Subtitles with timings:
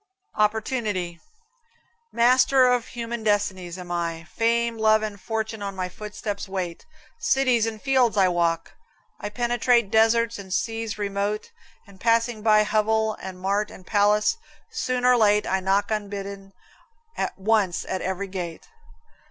[0.33, 1.19] OPPORTUNITY.
[2.11, 4.23] Master of human destinies am I.
[4.23, 6.87] Fame, Love and Fortune on my footsteps wait.
[7.19, 8.71] Cities and fields I walk;
[9.19, 11.51] I penetrate Deserts and seas remote,
[11.85, 14.37] and, passing by Hovel, and mart, and palace,
[14.71, 16.53] soon or late I knock unbidden
[17.37, 18.67] once at every gate!